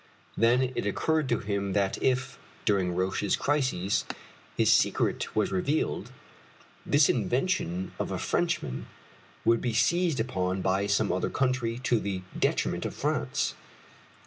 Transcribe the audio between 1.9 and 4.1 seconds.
if, during Roch's crises,